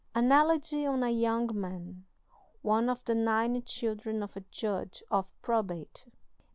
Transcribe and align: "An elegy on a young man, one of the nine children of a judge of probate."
"An 0.15 0.31
elegy 0.31 0.83
on 0.87 1.03
a 1.03 1.11
young 1.11 1.49
man, 1.53 2.05
one 2.63 2.89
of 2.89 3.05
the 3.05 3.13
nine 3.13 3.61
children 3.61 4.23
of 4.23 4.35
a 4.35 4.41
judge 4.49 5.03
of 5.11 5.27
probate." 5.43 6.07